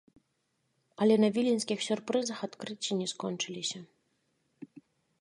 Але 1.05 1.15
на 1.25 1.29
віленскіх 1.35 1.79
сюрпрызах 1.89 2.39
адкрыцці 2.49 2.91
не 3.05 3.13
скончыліся. 3.15 3.87